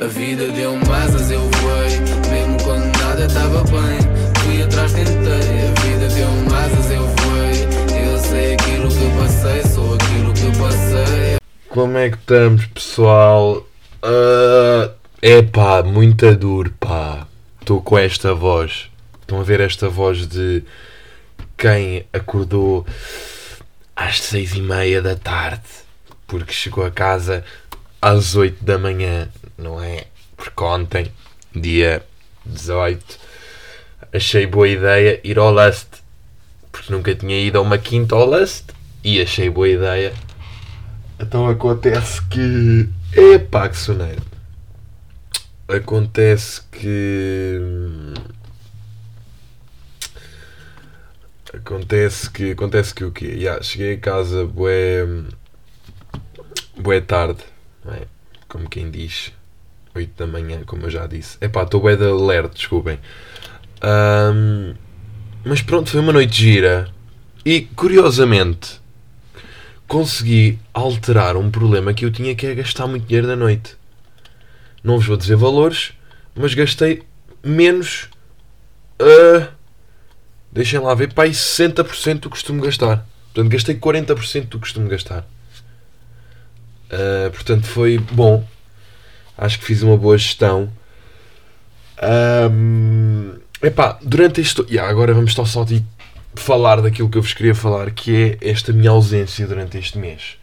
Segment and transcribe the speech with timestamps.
[0.00, 1.98] A vida deu-me asas, eu voei.
[2.30, 3.98] Mesmo quando nada estava bem,
[4.42, 5.12] fui atrás, tentei.
[5.12, 8.06] A vida deu-me asas, eu voei.
[8.06, 11.38] Eu sei aquilo que passei, sou aquilo que passei.
[11.68, 13.66] Como é que estamos, pessoal?
[14.02, 17.26] Uh, é pá, muito duro, pá.
[17.60, 18.88] Estou com esta voz.
[19.20, 20.62] Estão a ver esta voz de
[21.56, 22.86] quem acordou
[23.96, 25.62] às seis e meia da tarde
[26.28, 27.42] porque chegou a casa
[28.00, 29.28] às oito da manhã,
[29.58, 30.06] não é?
[30.36, 31.12] Porque ontem,
[31.54, 32.02] dia
[32.46, 33.18] 18,
[34.12, 35.88] achei boa ideia ir ao Lust,
[36.70, 38.70] porque nunca tinha ido a uma quinta ao Lust
[39.02, 40.14] e achei boa ideia.
[41.18, 42.88] Então acontece que.
[43.12, 44.22] Epá, que soneiro!
[45.66, 47.58] Acontece que.
[51.52, 52.52] Acontece que.
[52.52, 53.26] Acontece que o quê?
[53.26, 55.04] Yeah, cheguei a casa, bué.
[56.76, 57.42] Bué tarde,
[57.86, 58.06] é?
[58.48, 59.32] Como quem diz.
[59.98, 61.36] 8 da manhã, como eu já disse.
[61.40, 62.98] Epá, estou bué de alerta, desculpem.
[63.82, 64.74] Ahm,
[65.44, 66.88] mas pronto, foi uma noite gira.
[67.44, 68.80] E, curiosamente,
[69.86, 73.76] consegui alterar um problema que eu tinha que é gastar muito dinheiro da noite.
[74.82, 75.92] Não vos vou dizer valores,
[76.34, 77.02] mas gastei
[77.42, 78.08] menos.
[79.00, 79.48] ah,
[80.52, 83.06] deixem lá ver, pai, 60% do que costumo gastar.
[83.32, 85.26] Portanto, gastei 40% do que costumo gastar.
[86.90, 88.46] Ah, portanto, foi bom.
[89.38, 90.70] Acho que fiz uma boa gestão.
[92.02, 94.62] Ahm, epá, durante este.
[94.62, 95.86] Yeah, agora vamos só, só tipo,
[96.34, 100.36] falar daquilo que eu vos queria falar, que é esta minha ausência durante este mês.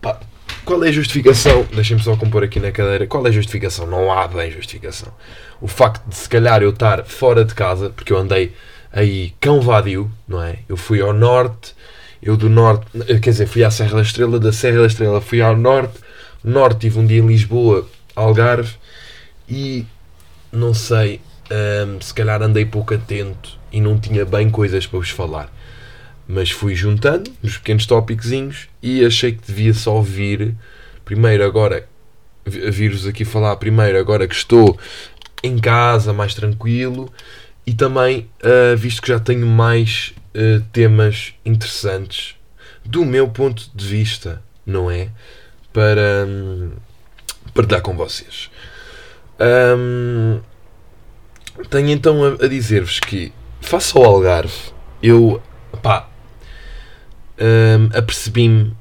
[0.00, 0.20] Pá,
[0.64, 1.66] qual é a justificação?
[1.74, 3.06] Deixem-me só compor aqui na cadeira.
[3.06, 3.86] Qual é a justificação?
[3.86, 5.12] Não há bem justificação.
[5.60, 8.54] O facto de se calhar eu estar fora de casa, porque eu andei
[8.92, 10.58] aí cão vadio, não é?
[10.68, 11.74] Eu fui ao norte,
[12.22, 12.86] eu do norte,
[13.20, 15.98] quer dizer, fui à Serra da Estrela, da Serra da Estrela fui ao norte,
[16.44, 18.74] norte tive um dia em Lisboa, Algarve,
[19.48, 19.86] e
[20.52, 21.20] não sei,
[21.50, 25.52] hum, se calhar andei pouco atento e não tinha bem coisas para vos falar.
[26.26, 30.54] Mas fui juntando nos pequenos tópicozinhos e achei que devia só vir
[31.04, 31.86] primeiro agora
[32.46, 34.78] vi- vir-vos aqui falar primeiro agora que estou
[35.42, 37.12] em casa mais tranquilo
[37.66, 42.36] e também ah, visto que já tenho mais ah, temas interessantes
[42.84, 45.08] do meu ponto de vista, não é?
[45.74, 46.70] Para hum,
[47.52, 48.50] partilhar com vocês.
[49.76, 50.40] Hum,
[51.68, 53.30] tenho então a, a dizer-vos que,
[53.60, 55.42] face ao Algarve, eu
[55.82, 56.08] pá,
[57.38, 58.74] hum, apercebi-me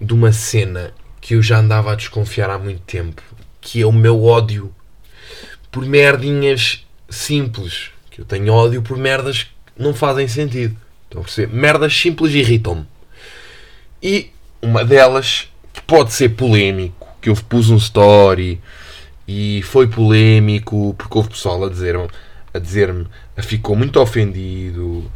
[0.00, 3.22] de uma cena que eu já andava a desconfiar há muito tempo,
[3.60, 4.74] que é o meu ódio
[5.70, 7.90] por merdinhas simples.
[8.10, 10.76] Que eu tenho ódio por merdas que não fazem sentido.
[11.04, 11.54] Estão a perceber?
[11.54, 12.86] Merdas simples irritam-me.
[14.02, 14.30] E
[14.62, 15.49] uma delas,
[15.86, 18.60] pode ser polémico, que eu pus um story
[19.26, 22.08] e foi polémico porque houve pessoal a dizer-me
[22.52, 23.06] a dizer-me
[23.38, 25.10] ficou muito ofendido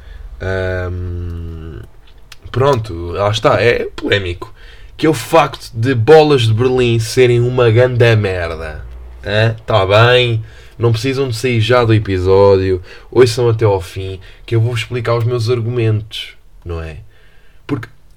[2.52, 4.54] pronto, lá está, é polémico
[4.96, 8.84] que é o facto de bolas de Berlim serem uma ganda merda
[9.22, 10.44] está bem
[10.78, 15.16] não precisam de sair já do episódio ouçam até ao fim que eu vou explicar
[15.16, 16.98] os meus argumentos não é?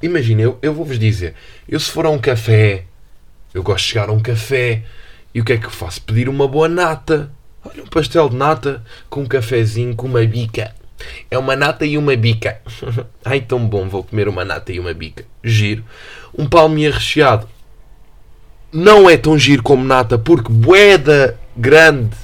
[0.01, 1.33] Imagina, eu, eu vou-vos dizer
[1.67, 2.85] eu se for a um café
[3.53, 4.83] eu gosto de chegar a um café
[5.33, 6.01] e o que é que eu faço?
[6.01, 7.31] Pedir uma boa nata.
[7.63, 10.73] Olha, um pastel de nata com um cafezinho, com uma bica.
[11.29, 12.61] É uma nata e uma bica.
[13.23, 15.25] Ai, tão bom, vou comer uma nata e uma bica.
[15.43, 15.83] Giro.
[16.37, 17.47] Um palmier recheado.
[18.71, 22.15] Não é tão giro como nata, porque boeda grande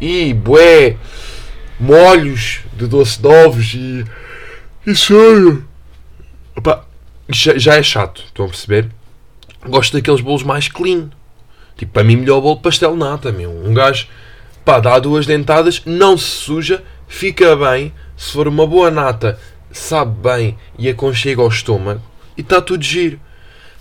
[0.00, 0.96] e bué
[1.78, 4.04] molhos de doce de ovos e,
[4.86, 5.69] e cheio.
[6.60, 6.84] Opa,
[7.26, 8.90] já, já é chato, estão a perceber?
[9.66, 11.08] Gosto daqueles bolos mais clean.
[11.74, 13.50] Tipo, para mim, melhor bolo de pastel nata, meu.
[13.50, 14.06] Um gajo,
[14.62, 17.94] pá, dá duas dentadas, não se suja, fica bem.
[18.14, 19.40] Se for uma boa nata,
[19.72, 22.02] sabe bem e aconchega ao estômago
[22.36, 23.18] e está tudo giro.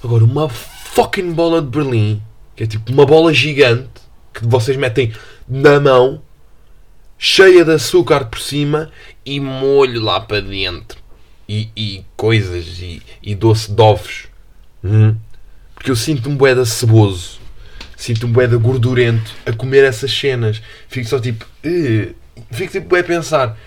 [0.01, 2.23] Agora, uma fucking bola de Berlim,
[2.55, 3.89] que é tipo uma bola gigante
[4.33, 5.11] que vocês metem
[5.49, 6.21] na mão,
[7.17, 8.89] cheia de açúcar por cima
[9.25, 11.08] e molho lá para dentro.
[11.51, 14.27] E, e coisas, e, e doce de ovos.
[14.83, 15.15] Hum.
[15.73, 17.39] Porque eu sinto um boeda ceboso.
[17.97, 20.61] Sinto um boeda gordurento a comer essas cenas.
[20.87, 21.47] Fico só tipo.
[21.63, 22.09] "Eh".
[22.51, 23.57] Fico tipo a pensar.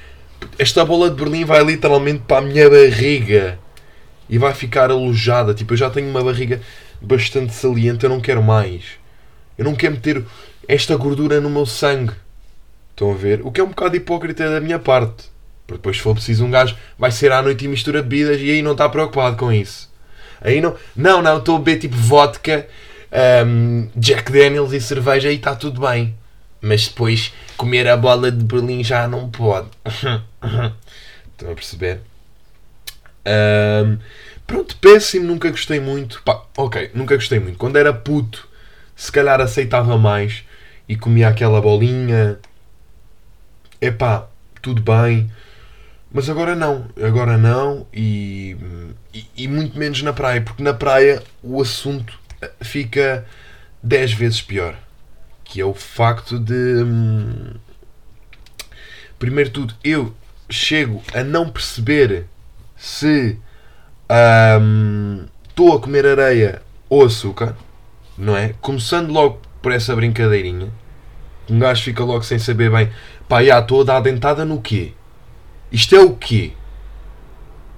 [0.56, 3.58] Esta bola de Berlim vai literalmente para a minha barriga.
[4.30, 5.52] E vai ficar alojada.
[5.52, 6.60] Tipo, eu já tenho uma barriga
[7.00, 8.04] bastante saliente.
[8.04, 8.84] Eu não quero mais.
[9.58, 10.24] Eu não quero meter
[10.68, 12.12] esta gordura no meu sangue.
[12.90, 13.40] Estão a ver?
[13.42, 15.31] O que é um bocado hipócrita da minha parte.
[15.72, 18.50] Porque depois, se for preciso, um gajo vai ser à noite e mistura bebidas e
[18.50, 19.90] aí não está preocupado com isso.
[20.40, 20.76] Aí não.
[20.94, 22.66] Não, não, estou a beber tipo vodka
[23.46, 26.14] um, Jack Daniels e cerveja e está tudo bem.
[26.60, 29.68] Mas depois comer a bola de Berlim já não pode.
[31.32, 32.00] Estão a perceber?
[33.26, 33.98] Um,
[34.46, 36.22] pronto, péssimo, nunca gostei muito.
[36.22, 37.58] Pá, ok, nunca gostei muito.
[37.58, 38.48] Quando era puto,
[38.94, 40.44] se calhar aceitava mais
[40.88, 42.38] e comia aquela bolinha.
[43.80, 44.28] Epá,
[44.60, 45.30] tudo bem.
[46.12, 48.56] Mas agora não, agora não e,
[49.14, 52.18] e, e, muito menos na praia, porque na praia o assunto
[52.60, 53.26] fica
[53.82, 54.76] 10 vezes pior.
[55.44, 56.54] Que é o facto de.
[56.54, 57.54] Hum,
[59.18, 60.14] primeiro tudo, eu
[60.50, 62.26] chego a não perceber
[62.76, 63.38] se
[64.60, 67.56] hum, estou a comer areia ou açúcar,
[68.18, 68.54] não é?
[68.60, 70.68] Começando logo por essa brincadeirinha.
[71.48, 72.90] Um gajo fica logo sem saber bem,
[73.28, 74.92] pá, já estou a dar dentada no quê?
[75.72, 76.52] Isto é o quê?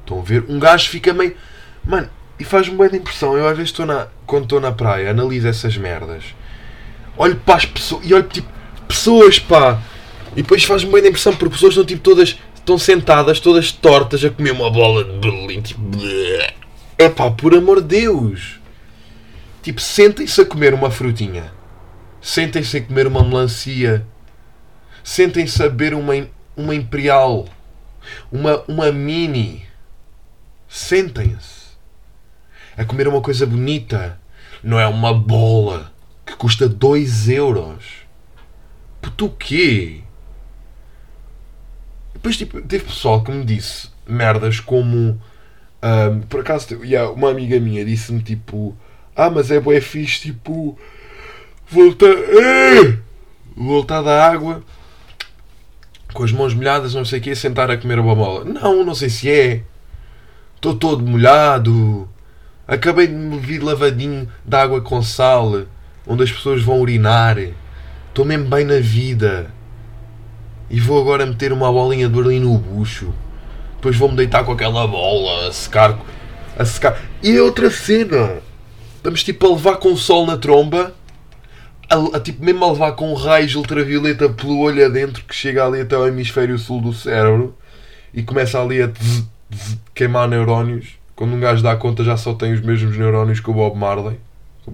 [0.00, 0.44] Estão a ver?
[0.48, 1.36] Um gajo fica meio.
[1.84, 3.36] Mano, e faz-me bem de impressão.
[3.36, 4.08] Eu às vezes estou na.
[4.26, 6.24] Quando estou na praia, analiso essas merdas.
[7.16, 8.04] Olho para as pessoas.
[8.04, 8.48] E olho tipo.
[8.88, 9.80] Pessoas, pá.
[10.32, 12.36] E depois faz-me bem de impressão porque pessoas estão tipo todas.
[12.56, 15.60] Estão sentadas, todas tortas, a comer uma bola de Berlim.
[15.60, 15.80] Tipo.
[16.98, 18.58] É pá, por amor de Deus.
[19.62, 21.52] Tipo, sentem-se a comer uma frutinha.
[22.20, 24.06] Sentem-se a comer uma melancia.
[25.02, 26.14] Sentem-se a beber uma,
[26.56, 27.46] uma imperial
[28.30, 29.64] uma, uma mini.
[30.68, 31.74] Sentem-se.
[32.76, 34.20] A comer uma coisa bonita.
[34.62, 35.92] Não é uma bola
[36.24, 37.84] que custa 2 euros.
[39.00, 40.00] Puto o quê?
[42.14, 45.20] Depois tipo, teve pessoal que me disse merdas como.
[45.82, 48.74] Um, por acaso, yeah, uma amiga minha disse-me tipo.
[49.14, 50.78] Ah, mas é bué fixe, tipo.
[51.68, 52.06] Voltar.
[52.08, 52.98] Eh!
[53.56, 54.64] Voltar da água
[56.14, 58.44] com as mãos molhadas, não sei o quê, sentar a comer uma bola.
[58.44, 59.62] Não, não sei se é.
[60.54, 62.08] Estou todo molhado.
[62.66, 65.64] Acabei de me vir lavadinho de água com sal,
[66.06, 67.36] onde as pessoas vão urinar.
[68.08, 69.50] Estou mesmo bem na vida.
[70.70, 73.12] E vou agora meter uma bolinha de Berlim no bucho.
[73.74, 75.98] Depois vou-me deitar com aquela bola a secar.
[76.56, 76.98] A secar.
[77.22, 78.38] E é outra cena.
[78.96, 80.94] Estamos tipo a levar com o sol na tromba
[81.88, 85.80] a, a, tipo, mesmo a levar com raios ultravioleta pelo olho adentro que chega ali
[85.80, 87.56] até o hemisfério sul do cérebro
[88.12, 90.98] e começa ali a tz, tz, queimar neurónios.
[91.14, 94.18] Quando um gajo dá conta já só tem os mesmos neurónios que o Bob Marley.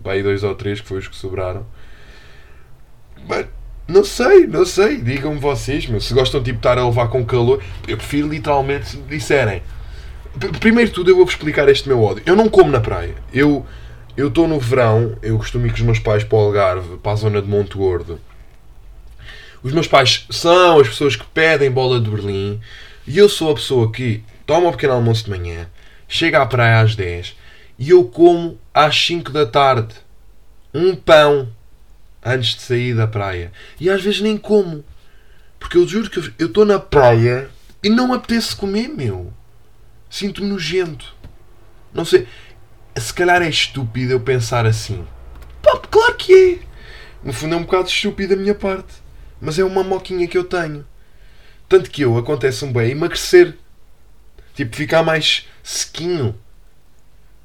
[0.02, 1.66] Para aí dois ou três que foi os que sobraram.
[3.28, 3.46] Mas
[3.88, 5.00] não sei, não sei.
[5.00, 7.62] Digam-me vocês, meu, se gostam tipo, de estar a levar com calor.
[7.86, 9.62] Eu prefiro literalmente se me disserem.
[10.60, 12.22] Primeiro de tudo eu vou-vos explicar este meu ódio.
[12.24, 13.14] Eu não como na praia.
[13.34, 13.66] Eu
[14.16, 17.12] eu estou no verão, eu costumo ir com os meus pais para o Algarve, para
[17.12, 18.20] a zona de Monte Gordo.
[19.62, 22.60] Os meus pais são as pessoas que pedem bola de Berlim
[23.06, 25.68] e eu sou a pessoa que toma um pequeno almoço de manhã,
[26.08, 27.36] chega à praia às 10
[27.78, 29.94] e eu como às 5 da tarde
[30.72, 31.48] um pão
[32.24, 33.52] antes de sair da praia.
[33.78, 34.84] E às vezes nem como.
[35.58, 37.50] Porque eu juro que eu estou na praia
[37.82, 39.32] e não apetece comer, meu.
[40.08, 41.14] Sinto-me nojento.
[41.92, 42.26] Não sei
[42.96, 45.06] se calhar é estúpido eu pensar assim.
[45.62, 46.58] Pá, claro que é.
[47.22, 48.94] No fundo é um bocado estúpido da minha parte.
[49.40, 50.86] Mas é uma moquinha que eu tenho.
[51.68, 53.56] Tanto que eu, acontece-me bem, emagrecer.
[54.54, 56.34] Tipo, ficar mais sequinho.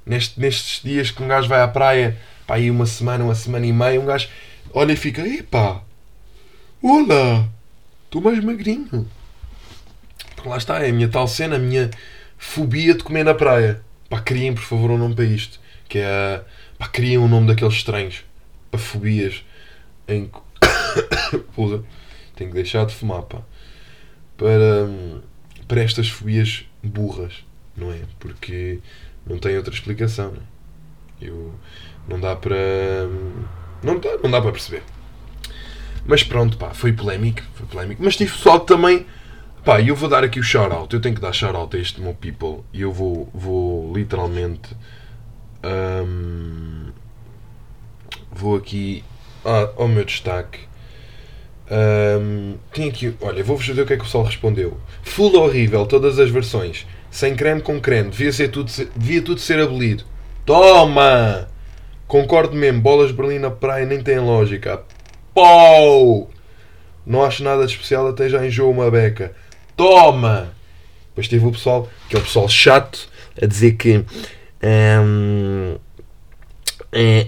[0.05, 3.65] Neste, nestes dias que um gajo vai à praia, pá, aí uma semana, uma semana
[3.65, 4.27] e meia, um gajo
[4.73, 5.81] olha e fica, epá,
[6.81, 7.47] olá,
[8.03, 9.09] estou mais magrinho.
[10.35, 11.89] Porque lá está, é a minha tal cena, a minha
[12.37, 13.81] fobia de comer na praia.
[14.09, 15.59] Pá, criem por favor um nome para isto.
[15.87, 16.43] Que é.
[16.77, 18.23] Pá, criem um nome daqueles estranhos.
[18.71, 19.43] Para fobias.
[20.07, 20.29] Em.
[21.55, 21.83] Porra.
[22.35, 23.41] Tenho que deixar de fumar, pá.
[24.37, 24.89] Para.
[25.67, 27.43] Para estas fobias burras,
[27.75, 28.01] não é?
[28.19, 28.79] Porque
[29.25, 31.29] não tem outra explicação, não é?
[31.29, 31.55] Eu.
[32.07, 32.55] Não dá para.
[33.81, 34.83] Não dá, não dá para perceber.
[36.05, 38.03] Mas pronto, pá, foi polémico, foi polémico.
[38.03, 39.05] Mas tive pessoal que também
[39.65, 40.93] Pá, eu vou dar aqui o shout-out.
[40.93, 42.63] Eu tenho que dar shout-out a este meu people.
[42.71, 44.77] E eu vou, vou literalmente.
[45.63, 46.91] Um,
[48.31, 49.03] vou aqui
[49.43, 50.59] ah, ao meu destaque.
[51.71, 53.15] Um, tem aqui.
[53.19, 54.77] Olha, vou-vos ver o que é que o pessoal respondeu.
[55.01, 56.85] Full horrível, todas as versões.
[57.09, 58.11] Sem creme com creme.
[58.11, 60.03] Devia, ser tudo, devia tudo ser abolido.
[60.45, 61.47] Toma!
[62.05, 62.81] Concordo mesmo.
[62.81, 64.83] Bolas Berlim na praia nem tem lógica.
[65.33, 66.29] Pau!
[67.03, 69.33] Não acho nada de especial, até já enjoo uma beca.
[69.75, 70.53] Toma!
[71.09, 73.07] Depois teve o pessoal, que é o pessoal chato,
[73.41, 74.03] a dizer que
[74.63, 75.75] hum,
[76.91, 77.27] é,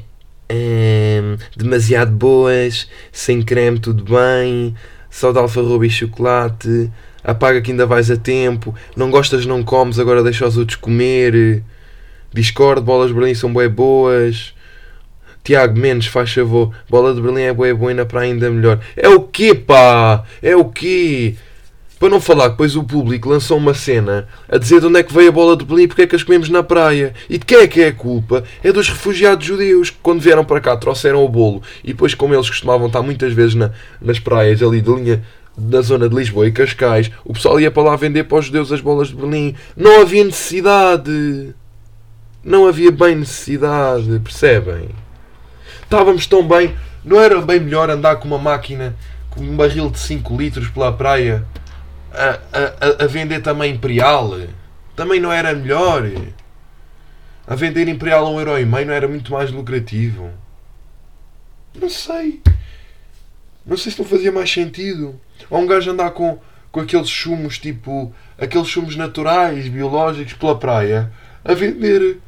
[0.50, 1.22] é,
[1.56, 4.76] demasiado boas, sem creme tudo bem,
[5.10, 6.92] só de alfarroba e chocolate,
[7.24, 11.64] apaga que ainda vais a tempo, não gostas não comes, agora deixa os outros comer,
[12.34, 14.54] discord, bolas Berlim são bem boas.
[15.44, 16.76] Tiago Mendes, faz favor.
[16.90, 18.82] Bola de Berlim é boa, é boa e na praia ainda melhor.
[18.98, 20.26] É o quê, pá?
[20.42, 21.38] É o quê?
[22.00, 25.04] Para não falar que depois o público lançou uma cena a dizer de onde é
[25.04, 27.14] que veio a bola de Berlim e porque é que as comemos na praia.
[27.28, 28.44] E de quem é que é a culpa?
[28.64, 32.36] É dos refugiados judeus que quando vieram para cá trouxeram o bolo e depois como
[32.36, 35.24] eles costumavam estar muitas vezes na, nas praias ali de linha
[35.58, 38.72] da zona de Lisboa e Cascais, o pessoal ia para lá vender para os judeus
[38.72, 39.56] as bolas de Berlim.
[39.76, 41.56] Não havia necessidade.
[42.44, 44.90] Não havia bem necessidade, percebem?
[45.82, 46.76] Estávamos tão bem.
[47.04, 48.96] Não era bem melhor andar com uma máquina,
[49.32, 51.44] com um barril de 5 litros pela praia
[52.12, 54.32] a, a, a vender também Imperial?
[54.96, 56.04] Também não era melhor?
[57.46, 60.32] A vender Imperial a um euro e meio não era muito mais lucrativo?
[61.80, 62.42] Não sei.
[63.66, 65.20] Não sei se não fazia mais sentido.
[65.50, 66.40] Ou um gajo andar com,
[66.72, 71.12] com aqueles chumos, tipo, aqueles chumos naturais, biológicos, pela praia,
[71.44, 72.20] a vender.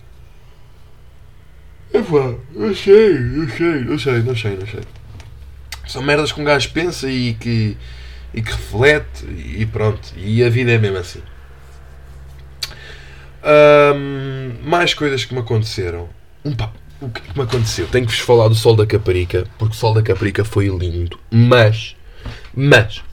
[1.93, 4.81] Epá, eu sei, eu sei, eu sei, não sei, não sei.
[5.87, 7.75] São merdas que um gajo pensa e que
[8.33, 10.13] e que reflete e pronto.
[10.17, 11.21] E a vida é mesmo assim.
[14.63, 16.09] mais coisas que me aconteceram.
[16.43, 16.71] Um pá,
[17.01, 17.87] o que, é que me aconteceu?
[17.87, 21.19] Tenho que vos falar do Sol da Caparica, porque o Sol da Caparica foi lindo.
[21.31, 21.95] Mas,
[22.53, 23.03] mas,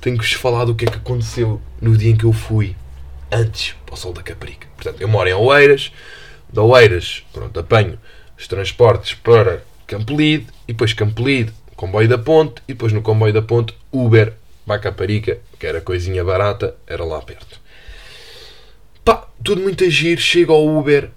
[0.00, 2.76] tenho que vos falar do que é que aconteceu no dia em que eu fui
[3.30, 4.66] antes para o Sol da Caparica.
[4.74, 5.92] Portanto, eu moro em Oeiras,
[6.52, 7.98] de Oeiras, pronto, apanho
[8.36, 13.40] os transportes para Campolide e depois Campolide comboio da ponte e depois no comboio da
[13.40, 14.34] ponte Uber
[14.66, 17.60] para Caparica, que era coisinha barata, era lá perto.
[19.04, 21.10] Pá, tudo muito a giro, chego ao Uber,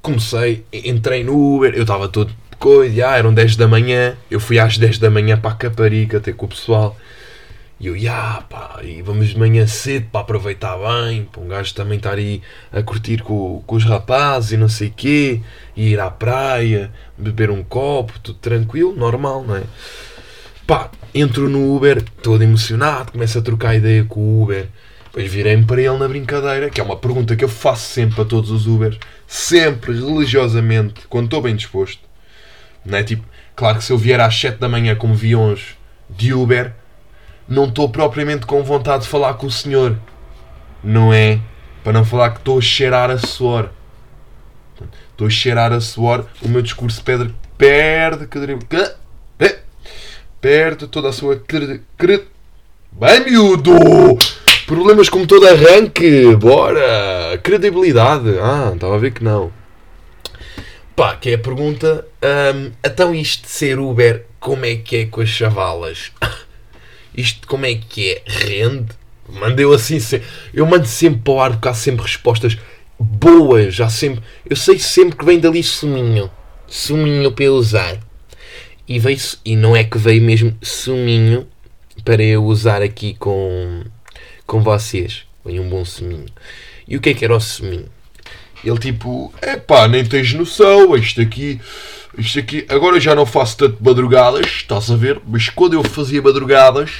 [0.00, 4.58] comecei, entrei no Uber, eu estava todo coisa, já, eram 10 da manhã, eu fui
[4.58, 6.96] às 10 da manhã para a Caparica ter com o pessoal.
[7.80, 11.74] E eu, já, pá, e vamos de manhã cedo para aproveitar bem, para um gajo
[11.74, 12.40] também estar aí
[12.72, 15.40] a curtir com, com os rapazes e não sei quê,
[15.76, 19.64] e ir à praia, beber um copo, tudo tranquilo, normal, não é?
[20.66, 24.66] Pá, entro no Uber, todo emocionado, começo a trocar ideia com o Uber.
[25.04, 28.24] Depois virei-me para ele na brincadeira, que é uma pergunta que eu faço sempre a
[28.24, 32.00] todos os Ubers, sempre, religiosamente, quando estou bem disposto.
[32.82, 35.76] Não é tipo, claro que se eu vier às 7 da manhã como vi hoje
[36.08, 36.72] de Uber,
[37.46, 39.98] não estou propriamente com vontade de falar com o senhor.
[40.82, 41.40] Não é?
[41.82, 43.68] Para não falar que estou a cheirar a suor.
[45.10, 48.26] Estou a cheirar a suor, o meu discurso perde, perde,
[50.44, 52.28] perde toda a sua credibilidade.
[52.92, 53.72] Bem, miúdo!
[54.66, 57.40] Problemas como todo arranque, bora!
[57.42, 59.50] Credibilidade, ah, estava a ver que não.
[60.94, 62.06] Pá, que é a pergunta.
[62.22, 66.12] Um, então, isto de ser Uber, como é que é com as chavalas?
[67.16, 68.22] Isto como é que é?
[68.26, 68.92] Rende?
[69.26, 69.98] Mandei assim,
[70.52, 72.58] eu mando sempre para o ar porque há sempre respostas
[72.98, 74.22] boas, já sempre.
[74.44, 76.30] Eu sei sempre que vem dali suminho.
[76.66, 77.98] Suminho para usar.
[78.86, 81.46] E, veio, e não é que veio mesmo suminho
[82.04, 83.82] para eu usar aqui com,
[84.46, 85.24] com vocês.
[85.44, 86.26] Veio um bom suminho.
[86.86, 87.88] E o que é que era o suminho?
[88.62, 91.60] Ele tipo, é pá, nem tens noção, isto aqui
[92.16, 95.20] isto aqui, agora já não faço tanto madrugadas, estás a ver?
[95.26, 96.90] Mas quando eu fazia madrugadas,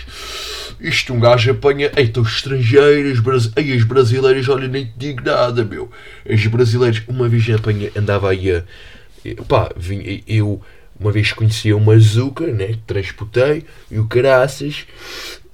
[0.81, 1.93] isto um gajo apanha.
[1.97, 3.51] Eita, os estrangeiros, Bras...
[3.55, 5.89] Ei, as brasileiras, olha, nem te digo nada, meu.
[6.29, 8.65] As brasileiras, uma vez apanha, andava aí a.
[9.47, 10.61] Pá, vinha, eu
[10.99, 12.77] uma vez conhecia uma Zuca, né?
[12.87, 14.87] Transportei e o caraças.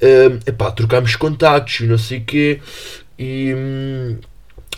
[0.03, 2.61] Um, epá, trocámos contactos e não sei o quê.
[3.19, 3.55] E.
[3.55, 4.17] Hum,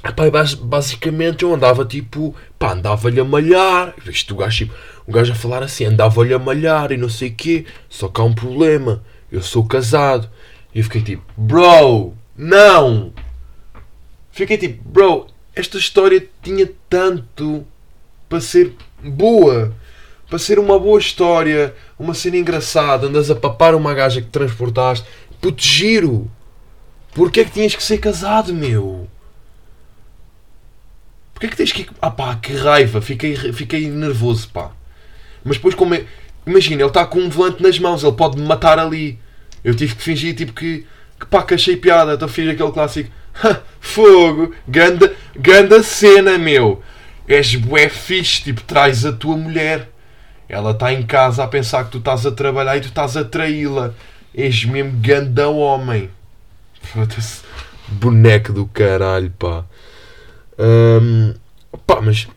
[0.05, 0.25] Epá,
[0.61, 3.95] basicamente eu andava tipo, pá, andava-lhe a malhar.
[4.05, 4.75] Viste o gajo, tipo,
[5.07, 7.67] o gajo a falar assim, andava-lhe a malhar e não sei o quê.
[7.89, 10.29] Só que há um problema, eu sou casado.
[10.75, 13.13] E eu fiquei tipo, bro, não!
[14.33, 17.65] Fiquei tipo, bro, esta história tinha tanto
[18.29, 18.73] para ser
[19.05, 19.73] boa.
[20.33, 25.07] Para ser uma boa história, uma cena engraçada, andas a papar uma gaja que transportaste.
[25.39, 26.27] Puto giro!
[27.15, 29.07] Porquê é que tinhas que ser casado, meu?
[31.35, 31.87] Porquê é que tens que.
[32.01, 34.71] Ah pá, que raiva, fiquei, fiquei nervoso, pá.
[35.45, 36.07] Mas depois, como é.
[36.47, 39.19] Imagina, ele está com um volante nas mãos, ele pode me matar ali.
[39.63, 40.87] Eu tive que fingir, tipo, que.
[41.21, 42.15] que pá, que achei piada.
[42.15, 43.11] Então fiz aquele clássico.
[43.79, 46.83] Fogo, ganda, ganda cena, meu.
[47.29, 49.92] És bué fixe, tipo, traz a tua mulher.
[50.53, 53.25] Ela está em casa a pensar que tu estás a trabalhar e tu estás a
[53.25, 53.95] traí-la.
[54.35, 56.11] És mesmo ganda homem.
[56.83, 57.41] Foda-se.
[57.89, 59.65] Boneco do caralho, pá.
[60.59, 61.33] Um,
[61.87, 62.29] pá, mas.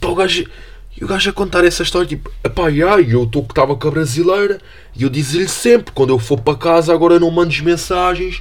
[0.00, 0.48] Pá, o gajo.
[0.96, 3.90] E o gajo a contar essa história, tipo, pá, eu estou que estava com a
[3.90, 4.60] brasileira
[4.94, 8.40] e eu dizia-lhe sempre, quando eu for para casa, agora não mandes mensagens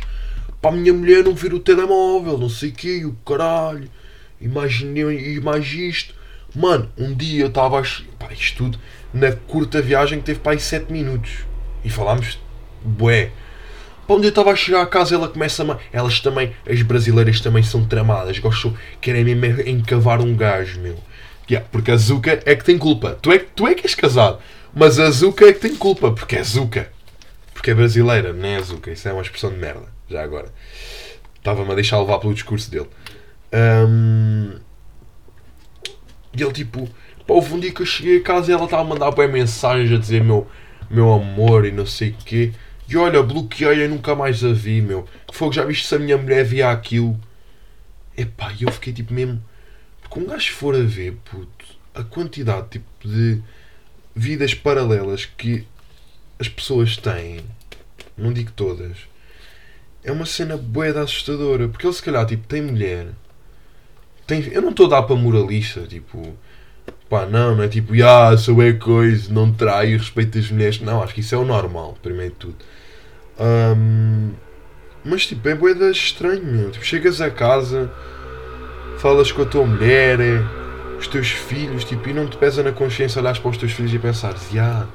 [0.62, 3.90] para a minha mulher não vir o telemóvel, não sei o quê, o caralho,
[4.40, 6.14] imagine, e mais isto,
[6.56, 8.34] Mano, um dia eu estava a.
[8.34, 8.80] isto tudo
[9.14, 11.46] na curta viagem que teve para aí 7 minutos.
[11.84, 12.40] E falámos.
[12.84, 13.32] Bué.
[14.06, 15.78] Para onde eu estava a chegar a casa, ela começa a.
[15.92, 20.98] Elas também, as brasileiras também são tramadas, gostam, querem mesmo é encavar um gajo, meu.
[21.50, 23.18] Yeah, porque a Zuka é que tem culpa.
[23.22, 24.40] Tu é, tu é que és casado,
[24.74, 26.90] mas a Zuka é que tem culpa, porque é Zuka.
[27.54, 28.92] Porque é brasileira, não é Zuka.
[28.92, 30.48] Isso é uma expressão de merda, já agora.
[31.38, 32.88] Estava-me a deixar levar pelo discurso dele.
[33.52, 34.60] Ahm,
[36.36, 36.88] E ele tipo,
[37.28, 39.28] pá, houve um dia que eu cheguei a casa e ela estava a mandar bem
[39.28, 40.48] mensagens a dizer meu,
[40.90, 42.52] meu amor e não sei o quê.
[42.90, 45.08] E olha, bloqueei e nunca mais a vi, meu.
[45.32, 47.20] Fogo, já viste se a minha mulher via aquilo?
[48.18, 49.44] Epá, e eu fiquei tipo mesmo.
[50.02, 53.42] Porque um gajo for a ver, puto, a quantidade tipo, de
[54.16, 55.66] vidas paralelas que
[56.40, 57.40] as pessoas têm,
[58.18, 58.98] não digo todas,
[60.04, 61.68] é uma cena de assustadora.
[61.68, 63.08] Porque ele se calhar tipo, tem mulher,
[64.27, 66.36] eu não estou a dar para moralista, tipo,
[67.10, 70.80] pá, não, não é tipo, ah, sou é coisa, não traio, respeito as mulheres.
[70.82, 72.56] Não, acho que isso é o normal, primeiro de tudo.
[73.39, 74.32] Ahm,
[75.03, 76.72] mas tipo, é de estranho, meu.
[76.72, 77.92] Tipo, chegas a casa,
[78.98, 80.42] falas com a tua mulher, é,
[80.98, 83.94] os teus filhos, tipo, e não te pesa na consciência olhares para os teus filhos
[83.94, 84.88] e pensares, ah,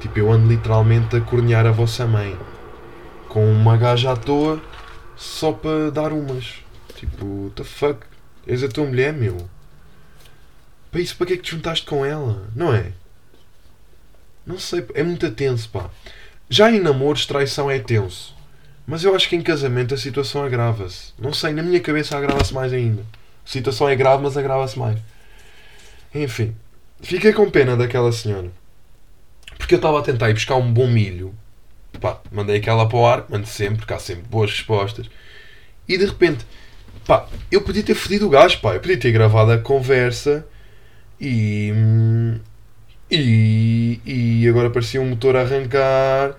[0.00, 2.36] tipo, eu ando literalmente a cornear a vossa mãe
[3.28, 4.60] com uma gaja à toa
[5.16, 6.62] só para dar umas.
[6.96, 8.09] Tipo, what the fuck?
[8.50, 9.48] És a tua mulher, meu.
[10.90, 12.48] Para isso, para que é que te juntaste com ela?
[12.52, 12.90] Não é?
[14.44, 15.88] Não sei, é muito tenso, pá.
[16.48, 18.34] Já em namoros, traição é tenso.
[18.84, 21.12] Mas eu acho que em casamento a situação agrava-se.
[21.16, 23.02] Não sei, na minha cabeça agrava-se mais ainda.
[23.02, 24.98] A situação é grave, mas agrava-se mais.
[26.12, 26.56] Enfim,
[27.00, 28.50] fiquei com pena daquela senhora.
[29.56, 31.32] Porque eu estava a tentar ir buscar um bom milho.
[32.00, 35.08] Pá, mandei aquela para o ar, mando sempre, porque há sempre boas respostas.
[35.86, 36.44] E de repente,
[37.10, 38.74] pá, eu podia ter fodido o gajo, pá.
[38.74, 40.46] Eu podia ter gravado a conversa
[41.20, 41.72] e.
[41.74, 42.38] hum,
[43.10, 44.00] E.
[44.06, 46.36] E agora parecia um motor a arrancar.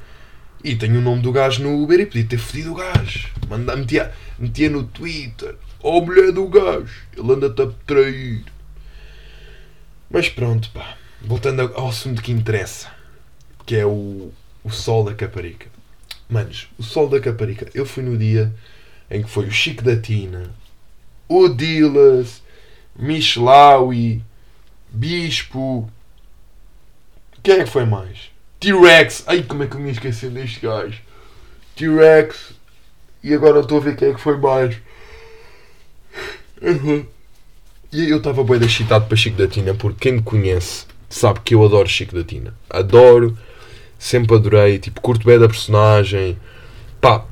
[0.63, 3.27] E tenho o nome do gajo no Uber e podia ter fodido o gajo.
[3.49, 5.55] Manda, metia, metia no Twitter.
[5.83, 8.45] Oh, mulher do gajo, ele anda-te a trair.
[10.09, 10.95] Mas pronto, pá.
[11.21, 12.87] Voltando ao assunto que interessa,
[13.65, 14.31] que é o,
[14.63, 15.67] o Sol da Caparica.
[16.29, 18.53] Manos, o Sol da Caparica, eu fui no dia
[19.09, 20.49] em que foi o Chico da Tina,
[21.31, 22.41] o Dilas,
[22.93, 24.21] Michelawi,
[24.89, 25.89] Bispo.
[27.41, 28.29] Quem é que foi mais?
[28.59, 29.23] T-Rex.
[29.27, 30.99] Ai, como é que eu me esqueci deste gajo?
[31.77, 32.53] T-Rex.
[33.23, 34.75] E agora estou a ver quem é que foi mais.
[37.93, 41.55] E eu estava bem excitado para Chico da Tina, porque quem me conhece sabe que
[41.55, 42.53] eu adoro Chico da Tina.
[42.69, 43.37] Adoro,
[43.97, 46.37] sempre adorei, tipo, curto bem da personagem.
[46.99, 47.25] Pá,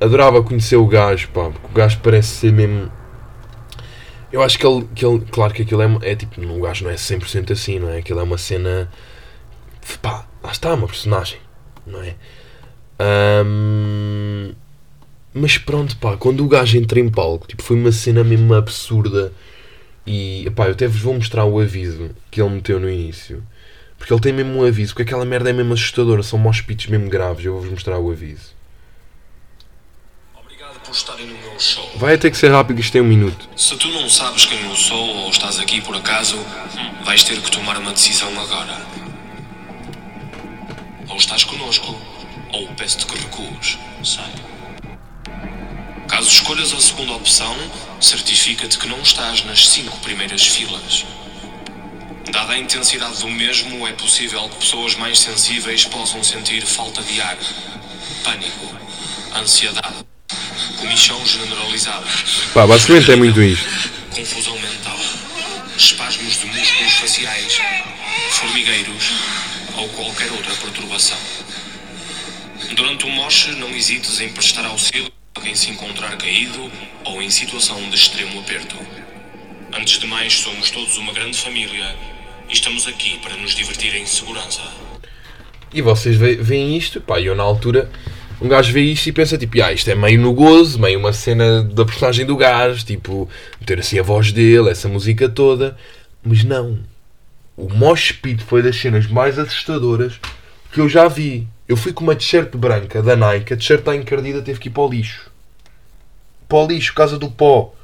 [0.00, 2.99] adorava conhecer o gajo, pá, porque o gajo parece ser mesmo.
[4.32, 6.90] Eu acho que ele, que ele claro que aquilo é, é tipo, o gajo não
[6.90, 7.98] é 100% assim, não é?
[7.98, 8.90] Aquilo é uma cena.
[10.02, 11.38] Pá, lá está, uma personagem,
[11.86, 12.14] não é?
[12.98, 14.52] Ahm,
[15.34, 19.32] mas pronto, pá, quando o gajo entra em palco, tipo, foi uma cena mesmo absurda.
[20.06, 23.42] E, pá, eu até vos vou mostrar o aviso que ele meteu no início.
[23.98, 27.08] Porque ele tem mesmo um aviso, porque aquela merda é mesmo assustadora, são mospitos mesmo
[27.08, 27.44] graves.
[27.44, 28.59] Eu vou-vos mostrar o aviso.
[30.90, 31.88] Por estarem no meu show.
[31.94, 33.48] Vai ter que ser rápido, isto tem um minuto.
[33.56, 36.36] Se tu não sabes quem eu sou ou estás aqui por acaso,
[37.04, 38.76] vais ter que tomar uma decisão agora.
[41.08, 41.96] Ou estás connosco,
[42.52, 43.78] ou peço-te que recues.
[44.02, 44.24] Sei.
[46.08, 47.56] Caso escolhas a segunda opção,
[48.00, 51.06] certifica-te que não estás nas cinco primeiras filas.
[52.32, 57.20] Dada a intensidade do mesmo, é possível que pessoas mais sensíveis possam sentir falta de
[57.20, 57.38] ar,
[58.24, 58.74] pânico,
[59.36, 60.09] ansiedade,
[60.78, 62.06] comichão generalizada,
[62.54, 63.66] Pá, basicamente é muito isto.
[64.10, 64.98] confusão mental,
[65.76, 67.58] espasmos de músculos faciais,
[68.30, 69.10] formigueiros
[69.76, 71.18] ou qualquer outra perturbação.
[72.74, 76.70] Durante o moche, não hesites em prestar auxílio a quem se encontrar caído
[77.04, 78.76] ou em situação de extremo aperto.
[79.72, 81.96] Antes de mais, somos todos uma grande família
[82.48, 84.60] e estamos aqui para nos divertir em segurança.
[85.72, 87.90] E vocês ve- veem isto, pá, eu na altura,
[88.40, 91.12] um gajo vê isto e pensa tipo, ah, isto é meio no gozo, meio uma
[91.12, 93.28] cena da personagem do gajo, tipo,
[93.60, 95.76] meter assim a voz dele, essa música toda.
[96.22, 96.78] Mas não.
[97.56, 100.18] O Mosh Pit foi das cenas mais assustadoras
[100.72, 101.46] que eu já vi.
[101.68, 104.72] Eu fui com uma t-shirt branca da Nike, a t-shirt está encardida, teve que ir
[104.72, 105.30] para o lixo.
[106.48, 107.74] Para o lixo, por causa do pó.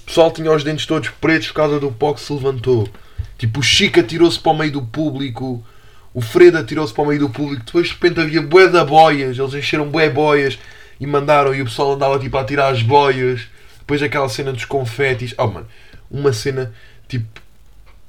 [0.00, 2.88] O pessoal tinha os dentes todos pretos por causa do pó que se levantou.
[3.36, 5.62] Tipo, o Chico atirou-se para o meio do público.
[6.12, 7.64] O Fredo atirou-se para o meio do público.
[7.64, 9.38] Depois de repente havia bué de boias.
[9.38, 10.58] Eles encheram bué boias
[10.98, 11.54] e mandaram.
[11.54, 13.48] E o pessoal andava tipo a tirar as boias.
[13.78, 15.34] Depois aquela cena dos confetes.
[15.38, 15.66] Oh mano,
[16.10, 16.72] uma cena
[17.08, 17.40] tipo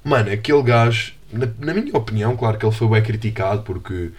[0.04, 4.12] Mano, aquele gajo, na, na minha opinião, claro que ele foi bem criticado porque.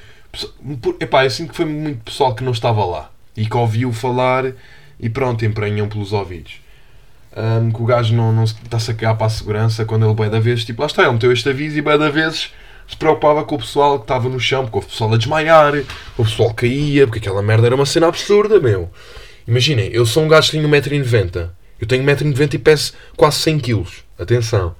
[0.80, 3.92] Por, epá, eu sinto que foi muito pessoal que não estava lá e que ouviu
[3.92, 4.52] falar
[4.98, 6.60] e pronto, emprenham pelos ouvidos.
[7.36, 10.30] Um, que o gajo não, não está-se a cagar para a segurança quando ele, bem
[10.30, 12.52] da vez, tipo, lá está, ele meteu este aviso e bem da vezes
[12.86, 15.74] se preocupava com o pessoal que estava no chão, porque houve pessoal a desmaiar,
[16.16, 18.90] o pessoal caía, porque aquela merda era uma cena absurda, meu.
[19.46, 21.50] Imaginem, eu sou um gajo que tem 1,90m.
[21.80, 23.86] Eu tenho 1,90m e peço quase 100kg.
[24.18, 24.74] Atenção.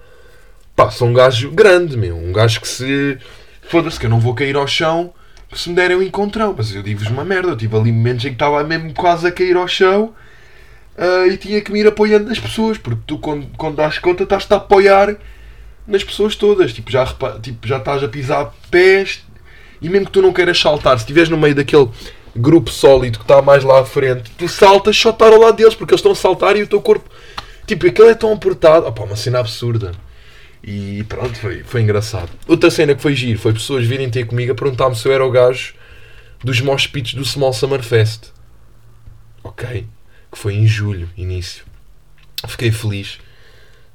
[0.77, 2.17] Pá, sou um gajo grande, meu.
[2.17, 3.19] Um gajo que se.
[3.63, 5.13] Foda-se, que eu não vou cair ao chão
[5.55, 6.55] se me derem um encontrão.
[6.57, 7.49] Mas eu digo-vos uma merda.
[7.49, 10.15] Eu tive ali momentos em que estava mesmo quase a cair ao chão
[10.97, 12.79] uh, e tinha que me ir apoiando nas pessoas.
[12.79, 15.17] Porque tu, quando, quando dás conta, estás-te a apoiar
[15.87, 16.73] nas pessoas todas.
[16.73, 17.07] Tipo, já,
[17.41, 19.25] tipo, já estás a pisar pés
[19.81, 21.89] e mesmo que tu não queiras saltar, se estiveres no meio daquele
[22.35, 25.75] grupo sólido que está mais lá à frente, tu saltas só estar ao lado deles
[25.75, 27.11] porque eles estão a saltar e o teu corpo.
[27.67, 28.87] Tipo, aquele é tão apertado.
[28.87, 29.93] Opa, uma cena absurda.
[30.63, 32.31] E pronto, foi, foi engraçado.
[32.47, 35.25] Outra cena que foi giro foi pessoas virem ter comigo a perguntar-me se eu era
[35.25, 35.75] o gajo
[36.43, 38.27] dos mosh pits do Small Summer Fest.
[39.43, 39.87] Ok?
[40.31, 41.65] Que foi em julho, início.
[42.47, 43.19] Fiquei feliz.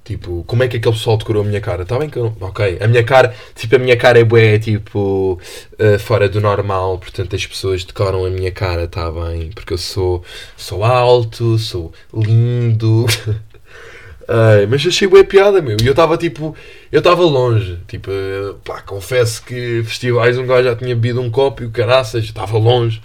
[0.07, 1.83] Tipo, como é que aquele pessoal decorou a minha cara?
[1.83, 2.47] Está bem que eu não...
[2.47, 3.35] Ok, a minha cara...
[3.53, 5.37] Tipo, a minha cara é bué, tipo...
[5.77, 6.97] Uh, fora do normal.
[6.97, 9.49] Portanto, as pessoas decoram a minha cara, está bem?
[9.53, 10.23] Porque eu sou...
[10.55, 13.05] Sou alto, sou lindo...
[14.29, 15.75] Ai, mas achei bué piada, meu.
[15.81, 16.55] E eu estava tipo...
[16.89, 17.77] Eu estava longe.
[17.85, 21.69] Tipo, uh, pá, confesso que festivais um gajo já tinha bebido um copo e o
[21.69, 22.23] caraças.
[22.23, 23.01] Estava longe.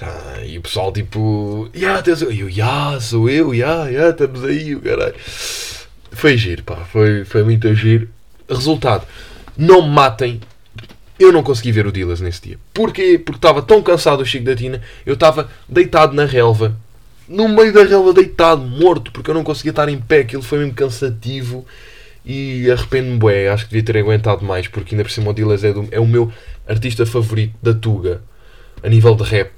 [0.00, 1.68] Ah, e o pessoal tipo...
[1.76, 5.14] Yeah, eu, ya, yeah, sou eu, yeah, yeah, estamos aí, o caralho.
[6.14, 6.76] Foi giro, pá.
[6.76, 8.08] Foi, foi muito giro.
[8.48, 9.06] Resultado.
[9.56, 10.40] Não me matem.
[11.18, 12.58] Eu não consegui ver o Dillas nesse dia.
[12.72, 13.18] Porquê?
[13.18, 14.80] Porque estava tão cansado do Chico da Tina.
[15.04, 16.76] Eu estava deitado na relva.
[17.28, 19.12] No meio da relva, deitado, morto.
[19.12, 20.20] Porque eu não conseguia estar em pé.
[20.20, 21.66] Aquilo foi mesmo cansativo.
[22.24, 23.48] E arrependo-me, bué.
[23.48, 24.66] Acho que devia ter aguentado mais.
[24.68, 26.32] Porque ainda por cima o Dillas é, do, é o meu
[26.68, 28.22] artista favorito da Tuga.
[28.82, 29.50] A nível de rap.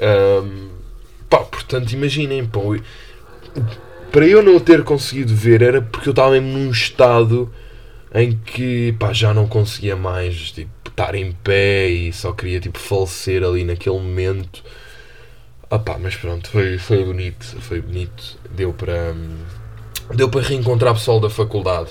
[0.00, 0.68] Um,
[1.28, 2.60] pá, portanto, imaginem, pá
[4.14, 7.52] para eu não ter conseguido ver era porque eu estava mesmo num estado
[8.14, 12.78] em que pá, já não conseguia mais tipo, estar em pé e só queria tipo,
[12.78, 14.62] falecer ali naquele momento.
[15.68, 18.38] Ah pá, mas pronto, foi, foi bonito, foi bonito.
[18.52, 19.16] Deu para
[20.14, 21.90] deu para reencontrar o pessoal da faculdade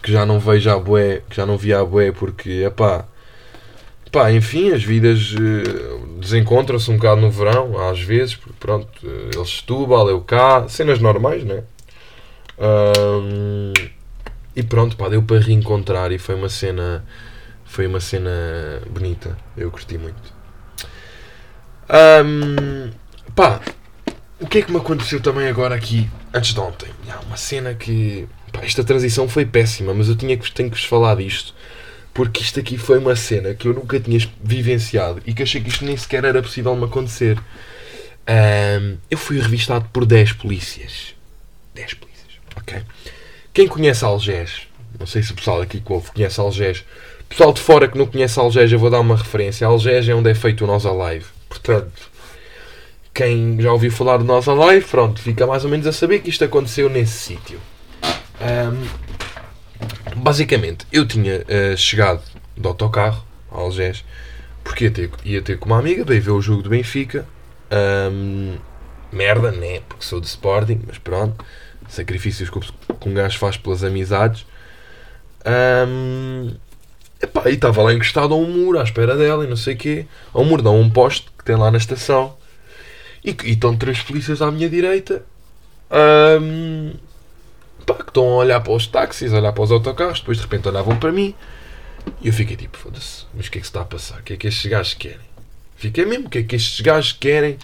[0.00, 3.04] que já não vejo a bué, que já não via a bué porque, pá,
[4.16, 9.30] pá, enfim, as vidas uh, desencontram-se um bocado no verão, às vezes, porque pronto, uh,
[9.34, 11.64] eles Setúbal, eu cá, cenas normais, né?
[12.58, 13.74] Um,
[14.56, 17.04] e pronto, pá, deu para reencontrar e foi uma cena,
[17.66, 18.30] foi uma cena
[18.88, 20.32] bonita, eu curti muito.
[22.24, 22.90] Um,
[23.34, 23.60] pá,
[24.40, 26.88] o que é que me aconteceu também agora aqui, antes de ontem?
[27.10, 30.76] Há uma cena que, pá, esta transição foi péssima, mas eu tinha que, tenho que
[30.76, 31.54] vos falar disto
[32.16, 35.68] porque isto aqui foi uma cena que eu nunca tinha vivenciado e que achei que
[35.68, 37.38] isto nem sequer era possível me acontecer.
[38.26, 41.14] Um, eu fui revistado por 10 polícias.
[41.74, 42.82] 10 polícias, ok?
[43.52, 44.62] Quem conhece Algés,
[44.98, 46.86] não sei se o pessoal aqui que ouve conhece Algés,
[47.28, 49.66] pessoal de fora que não conhece Algés, eu vou dar uma referência.
[49.66, 51.26] Algés é onde é feito o Nós Alive.
[51.50, 52.10] Portanto,
[53.12, 56.30] quem já ouviu falar do Nós Alive, pronto, fica mais ou menos a saber que
[56.30, 57.60] isto aconteceu nesse sítio.
[58.40, 59.15] Um,
[60.16, 62.22] basicamente, eu tinha uh, chegado
[62.56, 64.04] de autocarro a Algés
[64.66, 67.24] porque ia ter, ia ter com uma amiga, veio ver o jogo do Benfica.
[68.12, 68.56] Um,
[69.12, 69.80] merda, né?
[69.88, 71.44] Porque sou de Sporting, mas pronto.
[71.88, 72.58] Sacrifícios que,
[73.08, 74.44] um gajo faz pelas amizades.
[75.88, 76.50] Um,
[77.22, 79.78] epá, e estava lá encostado a um muro à espera dela e não sei o
[79.78, 80.06] quê.
[80.34, 82.36] A um muro, não, a um poste que tem lá na estação.
[83.24, 85.24] E, e estão três polícias à minha direita.
[86.42, 86.92] Um,
[87.86, 90.42] pá, que estão a olhar para os táxis, a olhar para os autocarros, depois de
[90.42, 91.34] repente olhavam para mim
[92.20, 94.20] e eu fiquei tipo, foda-se, mas o que é que se está a passar?
[94.20, 95.26] O que é que estes gajos querem?
[95.76, 97.58] Fiquei mesmo, o que é que estes gajos querem?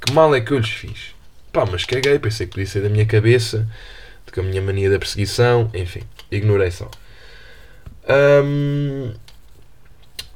[0.00, 1.14] Que mal é que eu lhes fiz?
[1.52, 3.68] Pá, mas caguei, pensei que podia ser da minha cabeça,
[4.26, 6.90] de que a minha mania da perseguição, enfim, ignorei só.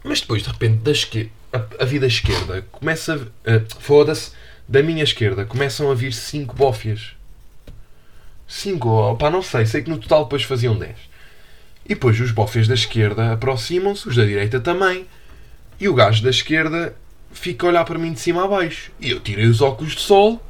[0.05, 4.33] Mas depois, de repente, da esquerda, a, a vida esquerda começa, uh, foda-se,
[4.69, 7.16] da minha esquerda começam a vir cinco bófias
[8.47, 10.95] 5, pá, não sei, sei que no total depois faziam 10.
[11.85, 15.07] E depois os bofes da esquerda aproximam-se, os da direita também,
[15.81, 16.97] e o gajo da esquerda
[17.31, 18.91] fica a olhar para mim de cima a baixo.
[19.01, 20.43] E eu tirei os óculos de sol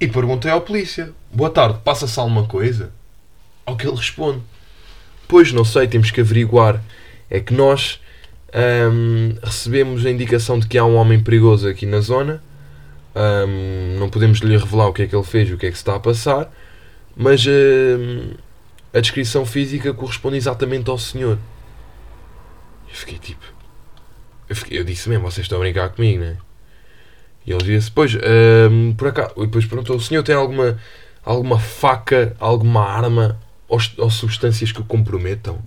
[0.00, 2.92] e perguntei ao polícia: Boa tarde, passa-se alguma coisa?
[3.64, 4.42] Ao que ele responde:
[5.26, 6.82] Pois não sei, temos que averiguar.
[7.28, 8.00] É que nós
[8.92, 12.42] hum, recebemos a indicação de que há um homem perigoso aqui na zona.
[13.14, 15.76] Hum, não podemos lhe revelar o que é que ele fez o que é que
[15.76, 16.50] se está a passar
[17.20, 18.36] mas uh,
[18.94, 21.38] a descrição física corresponde exatamente ao senhor.
[22.88, 23.44] Eu fiquei tipo.
[24.48, 26.36] Eu, fiquei- eu disse mesmo, vocês estão a brincar comigo, né?
[27.46, 28.14] E ele disse, pois,
[28.70, 29.32] hum, por acaso.
[29.36, 30.78] E depois perguntou: o senhor tem alguma,
[31.24, 35.58] alguma faca, alguma arma ou, ou substâncias que o comprometam?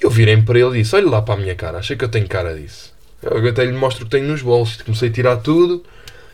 [0.00, 2.08] Eu virei-me para ele e disse: Olha lá para a minha cara, achei que eu
[2.08, 2.94] tenho cara disso.
[3.22, 4.80] Eu até lhe mostro o que tenho nos bolsos.
[4.82, 5.84] Comecei a tirar tudo.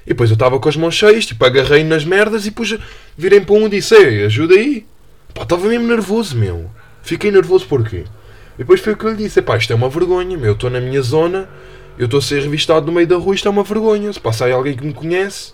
[0.07, 2.79] E depois eu estava com as mãos cheias, tipo, agarrei nas merdas e depois
[3.17, 4.87] virei para um e disse: Ei, ajuda aí.
[5.35, 6.71] Pá, estava mesmo nervoso, meu.
[7.03, 8.05] Fiquei nervoso porquê?
[8.55, 10.47] E depois foi o que eu lhe disse: Pá, isto é uma vergonha, meu.
[10.47, 11.49] Eu estou na minha zona,
[11.99, 14.13] eu estou a ser revistado no meio da rua, isto é uma vergonha.
[14.13, 15.53] Se passar alguém que me conhece,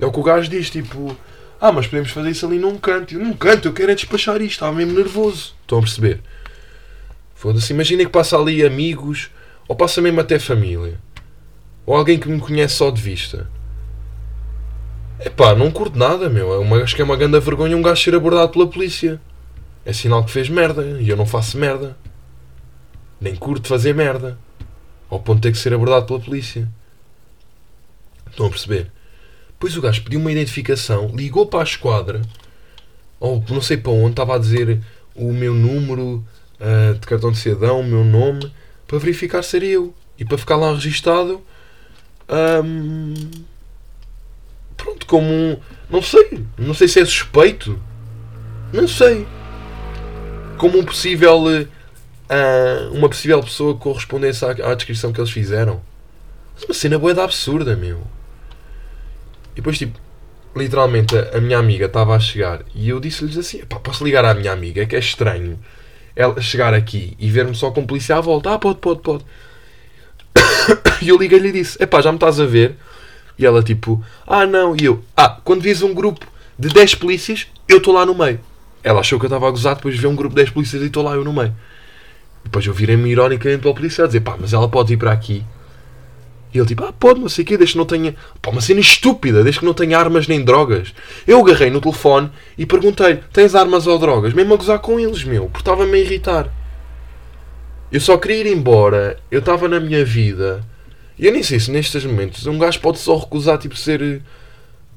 [0.00, 1.16] é o que o gajo diz: Tipo,
[1.60, 3.14] ah, mas podemos fazer isso ali num canto.
[3.14, 4.52] Eu, num canto, eu quero é despachar isto.
[4.52, 5.54] Estava mesmo nervoso.
[5.62, 6.20] Estão a perceber?
[7.36, 9.30] Foda-se, imaginem que passa ali amigos,
[9.66, 10.98] ou passa mesmo até família,
[11.86, 13.48] ou alguém que me conhece só de vista.
[15.24, 16.52] Epá, não curto nada, meu.
[16.52, 19.20] É uma, acho que é uma grande vergonha um gajo ser abordado pela polícia.
[19.84, 21.96] É sinal que fez merda, e eu não faço merda.
[23.20, 24.38] Nem curto fazer merda.
[25.10, 26.68] Ao ponto de ter que ser abordado pela polícia.
[28.30, 28.90] Estão a perceber?
[29.52, 32.22] Depois o gajo pediu uma identificação, ligou para a esquadra,
[33.18, 34.80] ou não sei para onde, estava a dizer
[35.14, 36.24] o meu número
[36.58, 38.50] ah, de cartão de cidadão, o meu nome,
[38.86, 39.94] para verificar se era eu.
[40.18, 41.42] E para ficar lá registado.
[42.28, 43.14] ahm,
[44.82, 45.56] pronto, como um.
[45.88, 46.44] Não sei.
[46.58, 47.80] Não sei se é suspeito.
[48.72, 49.26] Não sei.
[50.56, 51.44] Como um possível.
[52.28, 55.80] ah, uma possível pessoa correspondesse à, à descrição que eles fizeram.
[56.54, 58.02] Mas uma cena boa da absurda, meu.
[59.52, 59.98] E depois, tipo,
[60.54, 64.34] literalmente a, minha amiga estava a chegar e eu disse-lhes assim: pá, posso ligar à
[64.34, 64.82] minha amiga?
[64.82, 65.58] É que é estranho
[66.14, 68.52] ela chegar aqui e ver-me só com polícia à volta.
[68.54, 69.24] Ah, pode, pode, pode.
[71.02, 72.76] E eu liguei-lhe e disse: Epá, já me estás a ver?
[73.40, 74.76] E ela tipo: Ah, não.
[74.76, 76.26] E eu: Ah, quando vis um grupo
[76.58, 78.38] de 10 polícias, eu estou lá no meio.
[78.84, 80.82] Ela achou que eu estava a gozar, depois de ver um grupo de 10 polícias
[80.82, 81.54] e estou lá eu no meio.
[82.44, 85.10] Depois eu virei-me ironicamente para o policial a dizer: Pá, mas ela pode ir para
[85.10, 85.42] aqui.
[86.52, 88.14] E ele tipo: Ah, pode, não sei o quê, desde que não tenha.
[88.42, 90.92] Pá, uma cena estúpida, desde que não tenha armas nem drogas.
[91.26, 94.34] Eu agarrei no telefone e perguntei: Tens armas ou drogas?
[94.34, 96.52] Mesmo a gozar com eles, meu, porque estava-me a irritar.
[97.90, 100.62] Eu só queria ir embora, eu estava na minha vida.
[101.20, 104.22] E eu nem sei se nestes momentos um gajo pode só recusar, tipo, ser.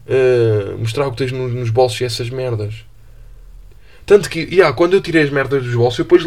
[0.07, 2.85] eh, mostrar o que tens nos, nos bolsos e essas merdas.
[4.05, 6.25] Tanto que, yeah, quando eu tirei as merdas dos bolsos, eu depois.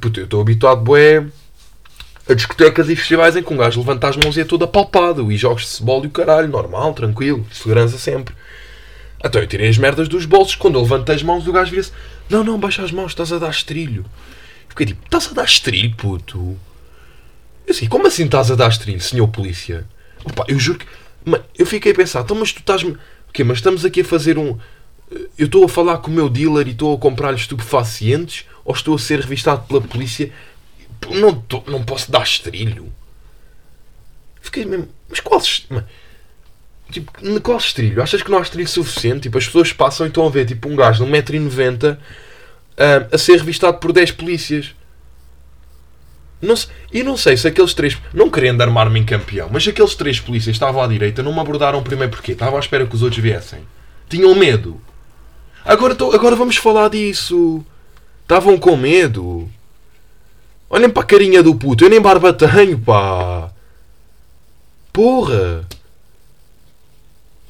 [0.00, 1.26] Puta, eu estou habituado, bué,
[2.28, 5.32] a discotecas e festivais em que um gajo levanta as mãos e é todo apalpado.
[5.32, 8.32] E jogos de cebol e o caralho, normal, tranquilo, segurança sempre.
[9.24, 10.54] Então eu tirei as merdas dos bolsos.
[10.54, 11.90] Quando eu levantei as mãos, o gajo vira-se:
[12.30, 14.04] Não, não, baixa as mãos, estás a dar estrilho.
[14.68, 16.56] Fiquei tipo: Estás a dar estrilho, puto?
[17.66, 19.86] Eu assim: Como assim estás a dar estrilho, senhor polícia?
[20.24, 20.86] Opa, eu juro que.
[21.58, 22.92] Eu fiquei a pensar: Então, mas tu estás-me.
[22.92, 23.42] O quê?
[23.44, 24.56] Mas estamos aqui a fazer um.
[25.38, 28.44] Eu estou a falar com o meu dealer e estou a comprar-lhe estupefacientes?
[28.64, 30.32] Ou estou a ser revistado pela polícia?
[31.10, 32.92] Não, tô- não posso dar estrilho.
[34.40, 34.88] Fiquei mesmo.
[35.08, 35.40] Mas qual.
[36.90, 38.02] Tipo, qual estrilho?
[38.02, 39.22] Achas que não há estrilho suficiente?
[39.22, 41.98] Tipo, as pessoas passam e estão a ver tipo, um gajo de 1,90m
[42.76, 44.74] ah, a ser revistado por 10 polícias.
[46.40, 46.54] Não
[46.92, 47.96] e não sei se aqueles três.
[48.12, 51.82] Não querendo armar-me em campeão, mas aqueles três polícias estavam à direita não me abordaram
[51.82, 52.32] primeiro porquê?
[52.32, 53.60] Estavam à espera que os outros viessem.
[54.08, 54.80] Tinham medo.
[55.64, 57.64] Agora, tô- agora vamos falar disso.
[58.22, 59.48] Estavam com medo.
[60.68, 61.84] Olhem para a carinha do puto.
[61.84, 63.50] Eu nem barba tenho, pá.
[64.92, 65.66] Porra.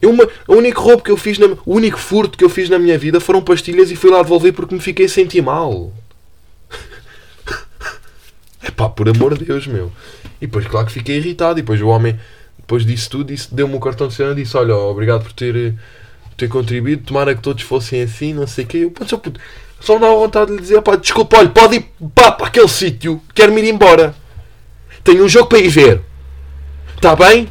[0.01, 2.69] Eu uma, o único roubo que eu fiz, na, o único furto que eu fiz
[2.69, 5.93] na minha vida foram pastilhas e fui lá devolver porque me fiquei sentir mal.
[8.67, 9.93] É pá, por amor de Deus, meu.
[10.41, 11.59] E depois, claro que fiquei irritado.
[11.59, 12.19] E depois o homem,
[12.59, 15.73] depois disso tudo, deu-me o cartão de cidadão e disse: Olha, obrigado por ter, eh,
[16.37, 17.05] ter contribuído.
[17.05, 18.79] Tomara que todos fossem assim, não sei o quê.
[18.79, 19.41] Eu, só, puto,
[19.81, 22.69] só me dava vontade de lhe dizer: pá, desculpa, olha, pode ir pá, para aquele
[22.69, 24.15] sítio, quero-me ir embora.
[25.05, 26.03] Tenho um jogo para ir ver.
[26.97, 27.49] Está bem?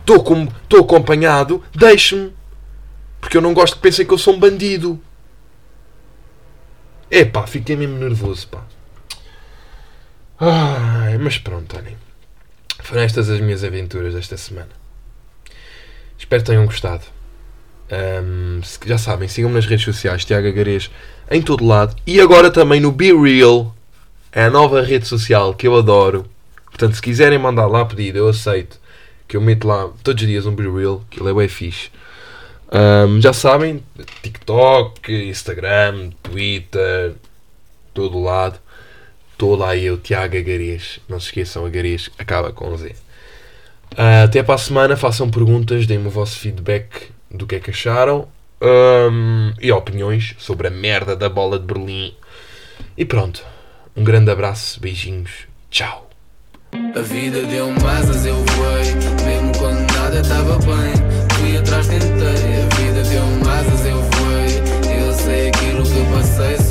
[0.00, 2.32] Estou acompanhado, deixe-me.
[3.20, 4.98] Porque eu não gosto que pensem que eu sou um bandido.
[7.10, 8.62] É pá, fiquei mesmo nervoso, pá.
[10.46, 11.96] Ai, mas pronto, olhem.
[12.82, 14.68] Foram estas as minhas aventuras desta semana.
[16.18, 17.04] Espero que tenham gostado.
[18.62, 20.90] Se- já sabem, sigam-me nas redes sociais, Tiago Agarês,
[21.30, 21.96] em todo lado.
[22.06, 23.74] E agora também no Be Real,
[24.32, 26.26] é a nova rede social que eu adoro.
[26.66, 28.78] Portanto, se quiserem mandar lá pedido, eu aceito.
[29.26, 31.88] Que eu meto lá todos os dias um Be Real, que ele é bem fixe.
[32.70, 33.82] Ahm, já sabem,
[34.22, 37.14] TikTok, Instagram, Twitter,
[37.94, 38.58] todo lado.
[39.34, 41.00] Estou lá eu, Tiago Agarês.
[41.08, 42.94] Não se esqueçam, Agarês acaba com Z.
[43.92, 47.70] Uh, até para a semana, façam perguntas, deem-me o vosso feedback do que é que
[47.70, 48.28] acharam
[48.62, 52.14] um, e opiniões sobre a merda da bola de Berlim.
[52.96, 53.44] E pronto.
[53.96, 56.08] Um grande abraço, beijinhos, tchau.
[56.72, 58.94] A vida deu asas, eu voei,
[59.24, 60.94] mesmo quando nada estava bem.
[61.36, 62.06] Fui atrás, tentei.
[62.06, 66.63] A vida deu asas, eu voei, eu sei aquilo que eu passei.